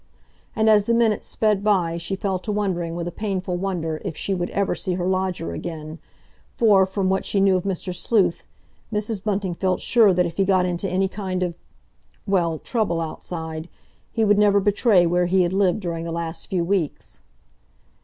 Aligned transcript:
And 0.55 0.67
as 0.67 0.85
the 0.85 0.95
minutes 0.95 1.27
sped 1.27 1.63
by 1.63 1.99
she 1.99 2.15
fell 2.15 2.39
to 2.39 2.51
wondering 2.51 2.95
with 2.95 3.07
a 3.07 3.11
painful 3.11 3.55
wonder 3.57 4.01
if 4.03 4.17
she 4.17 4.33
would 4.33 4.49
ever 4.49 4.73
see 4.73 4.95
her 4.95 5.05
lodger 5.05 5.53
again, 5.53 5.99
for, 6.49 6.87
from 6.87 7.07
what 7.07 7.23
she 7.23 7.39
knew 7.39 7.55
of 7.55 7.65
Mr. 7.65 7.93
Sleuth, 7.93 8.47
Mrs. 8.91 9.23
Bunting 9.23 9.53
felt 9.53 9.79
sure 9.79 10.11
that 10.11 10.25
if 10.25 10.37
he 10.37 10.43
got 10.43 10.65
into 10.65 10.89
any 10.89 11.07
kind 11.07 11.43
of—well, 11.43 12.57
trouble 12.57 12.99
outside, 12.99 13.69
he 14.11 14.23
would 14.25 14.39
never 14.39 14.59
betray 14.59 15.05
where 15.05 15.27
he 15.27 15.43
had 15.43 15.53
lived 15.53 15.81
during 15.81 16.03
the 16.03 16.11
last 16.11 16.47
few 16.47 16.63
weeks. 16.63 17.19